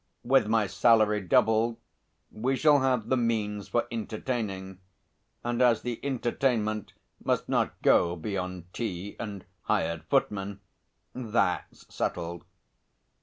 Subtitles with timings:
[0.23, 1.77] With my salary doubled,
[2.31, 4.79] we shall have the means for entertaining,
[5.43, 6.93] and as the entertainment
[7.23, 10.59] must not go beyond tea and hired footmen
[11.13, 12.45] that's settled.